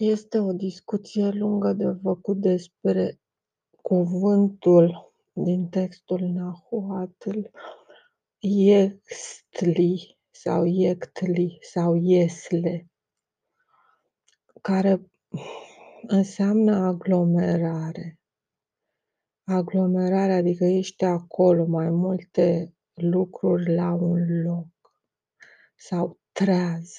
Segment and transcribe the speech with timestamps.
[0.00, 3.20] Este o discuție lungă de făcut despre
[3.82, 7.40] cuvântul din textul Nahuatl,
[8.38, 12.90] Iextli sau Iectli sau Iesle,
[14.62, 15.10] care
[16.06, 18.18] înseamnă aglomerare.
[19.44, 24.92] Aglomerare, adică ești acolo, mai multe lucruri la un loc
[25.76, 26.92] sau treaz.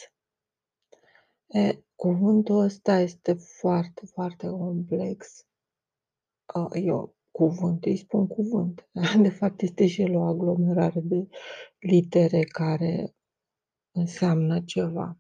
[1.48, 5.48] E, cuvântul ăsta este foarte, foarte complex.
[6.74, 8.90] Eu cuvânt, îi spun cuvânt.
[9.22, 11.28] De fapt este și el o aglomerare de
[11.80, 13.16] litere care
[13.96, 15.18] înseamnă ceva.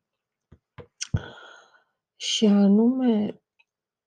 [2.15, 3.41] Și anume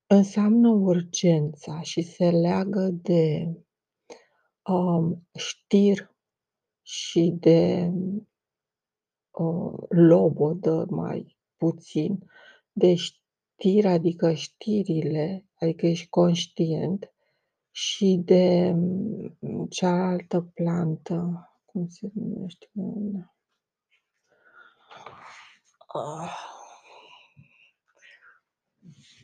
[0.07, 3.53] înseamnă urgența și se leagă de
[4.69, 6.15] um, știr
[6.81, 7.91] și de
[9.31, 12.19] uh, lobodă mai puțin,
[12.73, 17.13] de știri, adică știrile, adică ești conștient,
[17.75, 22.71] și de mm, cealaltă plantă, cum se numește?
[25.87, 26.35] Ah.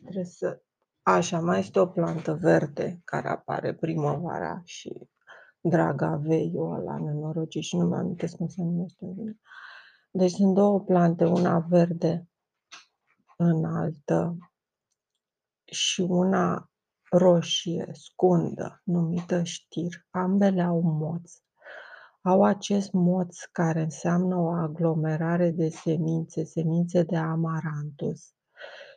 [0.02, 0.62] Trebuie să...
[1.02, 5.10] Așa, mai este o plantă verde care apare primăvara și
[5.62, 9.06] draga veiu ăla nenorocit și nu mi amintesc cum se numește.
[10.12, 12.29] Deci sunt două plante, una verde
[13.40, 14.38] înaltă
[15.66, 16.70] și una
[17.12, 20.08] roșie, scundă, numită știr.
[20.10, 21.34] Ambele au moț.
[22.22, 28.34] Au acest moț care înseamnă o aglomerare de semințe, semințe de amarantus.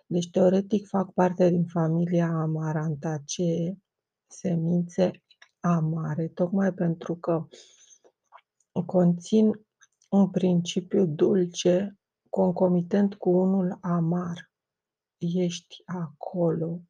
[0.06, 3.78] Deci, teoretic, fac parte din familia Amarantacee,
[4.26, 5.10] semințe
[5.60, 7.46] amare, tocmai pentru că
[8.86, 9.66] conțin
[10.08, 11.96] un principiu dulce
[12.32, 14.50] concomitent cu unul amar.
[15.18, 16.80] Ești acolo.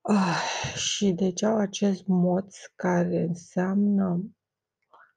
[0.00, 4.20] Ah, și deci au acest moț care înseamnă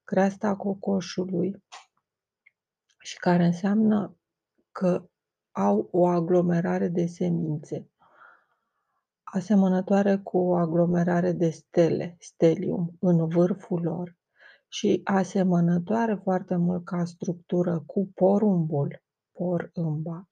[0.04, 1.64] creasta cocoșului
[3.00, 4.18] și care înseamnă
[4.72, 5.10] că
[5.52, 7.90] au o aglomerare de semințe,
[9.24, 14.20] asemănătoare cu o aglomerare de stele, stelium, în vârful lor
[14.74, 20.30] și asemănătoare foarte mult ca structură cu porumbul, porumba,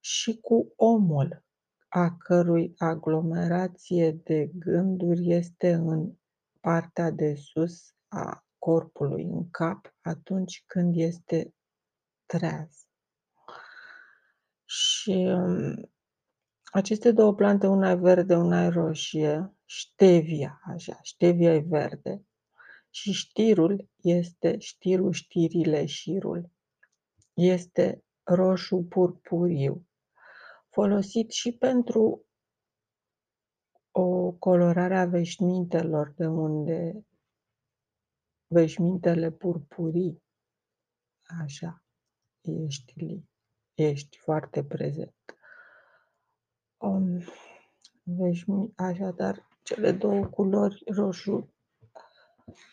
[0.00, 1.44] și cu omul,
[1.88, 6.12] a cărui aglomerație de gânduri este în
[6.60, 11.54] partea de sus a corpului, în cap, atunci când este
[12.26, 12.86] treaz.
[14.64, 15.90] Și um,
[16.64, 22.26] aceste două plante, una e verde, una e roșie, ștevia, așa, ștevia e verde
[22.96, 26.50] și știrul este, știrul, știrile, șirul,
[27.34, 29.86] este roșu purpuriu,
[30.70, 32.26] folosit și pentru
[33.90, 37.06] o colorare a veșmintelor, de unde
[38.46, 40.22] veșmintele purpurii,
[41.42, 41.84] așa,
[42.40, 43.28] ești li
[43.74, 45.16] ești foarte prezent.
[46.76, 47.20] Um,
[48.02, 51.55] veșmi, așadar, cele două culori, roșu,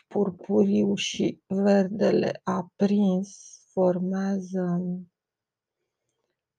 [0.08, 4.82] purpuriu și verdele aprins, formează,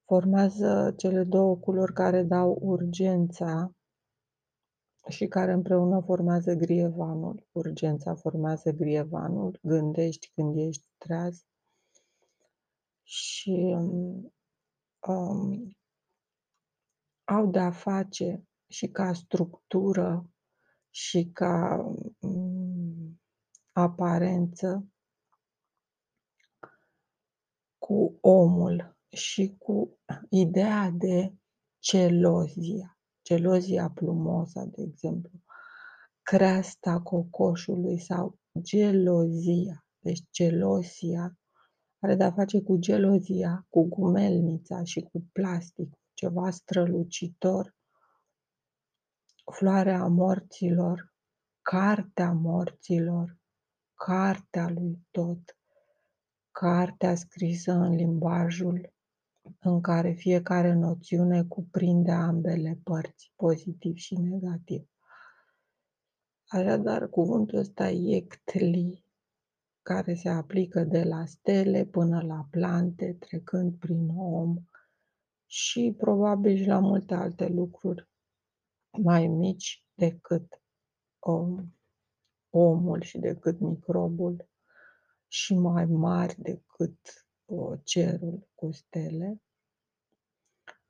[0.05, 3.75] formează cele două culori care dau urgența
[5.09, 7.47] și care împreună formează grievanul.
[7.51, 11.45] Urgența formează grievanul, gândești când ești treaz
[13.03, 14.33] și um,
[15.07, 15.77] um,
[17.23, 20.29] au de-a face și ca structură
[20.89, 21.85] și ca
[22.19, 22.54] um,
[23.77, 24.87] aparență
[27.77, 29.99] cu omul și cu
[30.29, 31.33] ideea de
[31.79, 35.39] celozia, celozia plumosa, de exemplu,
[36.21, 41.37] creasta cocoșului sau gelozia, deci celosia
[41.99, 47.75] are de-a face cu gelozia, cu gumelnița și cu plastic, ceva strălucitor,
[49.51, 51.13] floarea morților,
[51.61, 53.37] cartea morților,
[53.95, 55.57] cartea lui tot,
[56.51, 58.93] cartea scrisă în limbajul
[59.59, 64.89] în care fiecare noțiune cuprinde ambele părți, pozitiv și negativ.
[66.47, 69.03] Așadar, cuvântul ăsta iectli
[69.81, 74.57] care se aplică de la stele până la plante, trecând prin om
[75.45, 78.09] și probabil și la multe alte lucruri
[78.97, 80.61] mai mici decât
[81.19, 81.74] om,
[82.57, 84.49] omul și decât microbul
[85.27, 89.41] și mai mari decât o, cerul cu stele.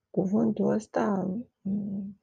[0.10, 2.20] Cuvântul ăsta, mm,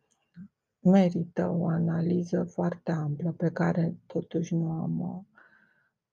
[0.80, 5.24] merită o analiză foarte amplă, pe care totuși nu am, uh,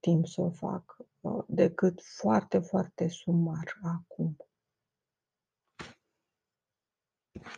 [0.00, 4.36] timp să o fac, uh, decât foarte, foarte sumar acum.